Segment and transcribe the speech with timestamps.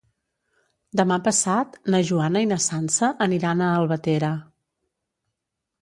[1.01, 4.35] Demà passat na Joana i na Sança aniran a Albatera.